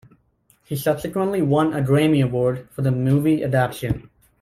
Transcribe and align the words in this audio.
He 0.65 0.75
subsequently 0.77 1.43
won 1.43 1.73
a 1.75 1.81
Grammy 1.83 2.23
Award 2.25 2.67
for 2.71 2.81
the 2.81 2.89
movie 2.89 3.43
adaptation. 3.43 4.09